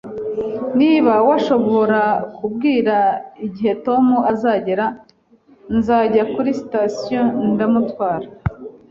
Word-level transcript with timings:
Niba 0.79 1.13
washobora 1.27 2.01
kumbwira 2.35 2.95
igihe 3.45 3.73
Tom 3.85 4.05
azagera, 4.31 4.85
nzajya 5.77 6.23
kuri 6.33 6.49
sitasiyo 6.59 7.21
ndamutwara 7.51 8.27